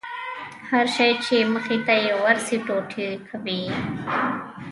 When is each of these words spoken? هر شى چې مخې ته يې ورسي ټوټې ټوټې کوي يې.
هر 0.69 0.85
شى 0.95 1.09
چې 1.25 1.37
مخې 1.53 1.77
ته 1.85 1.93
يې 2.05 2.13
ورسي 2.23 2.57
ټوټې 2.65 3.07
ټوټې 3.15 3.25
کوي 3.27 3.57
يې. 3.67 3.71